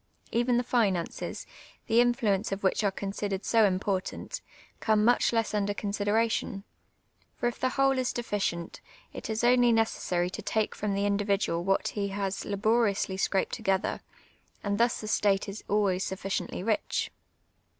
[0.31, 1.45] Even the limmces,
[1.85, 4.41] the influence of which are considered so important,
[4.79, 6.63] come much less mider considenition;
[7.37, 8.81] for if the whole is deficient,
[9.13, 13.51] it is only neces sar} to take from the individual what he has laboriously scrajii'd
[13.51, 14.01] together,
[14.63, 17.11] and thus the state is always sufficiently rich.